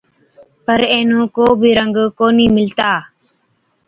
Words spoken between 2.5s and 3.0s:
مِلتا۔